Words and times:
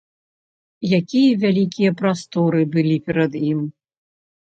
Якія 0.99 1.37
вялікія 1.45 1.91
прасторы 2.01 2.61
былі 2.75 2.99
перад 3.07 3.41
ім! 3.55 3.65